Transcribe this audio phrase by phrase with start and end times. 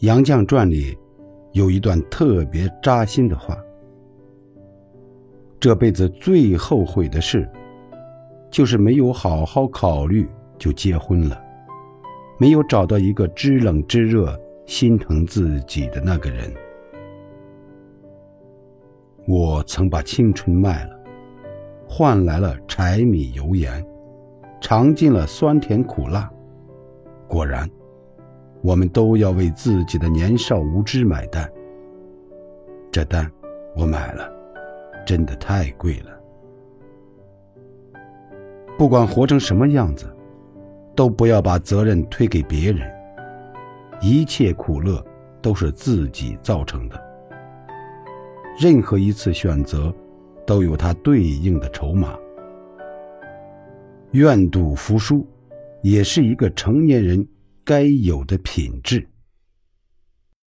[0.00, 0.96] 杨绛传》里
[1.50, 3.58] 有一段特别扎心的话：
[5.58, 7.50] 这辈子最后悔的事，
[8.48, 11.42] 就是没有好好考虑就结婚了，
[12.38, 16.48] 没有找到一个知冷知热、心疼自己的那个人。
[19.26, 20.96] 我曾把青春卖了，
[21.88, 23.84] 换来了柴米油盐，
[24.60, 26.30] 尝尽了酸甜苦辣。
[27.26, 27.68] 果然。
[28.62, 31.50] 我们都要为自己的年少无知买单。
[32.90, 33.30] 这单
[33.76, 34.30] 我买了，
[35.06, 36.10] 真的太贵了。
[38.76, 40.06] 不管活成什么样子，
[40.94, 42.90] 都不要把责任推给别人。
[44.00, 45.04] 一切苦乐
[45.42, 47.00] 都是自己造成的。
[48.60, 49.92] 任何一次选择，
[50.46, 52.16] 都有它对应的筹码。
[54.12, 55.26] 愿赌服输，
[55.82, 57.26] 也是一个成年人。
[57.68, 59.06] 该有的品质。